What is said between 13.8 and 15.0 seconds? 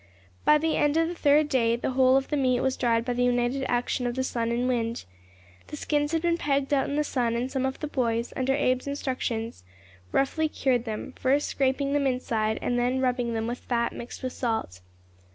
mixed with salt.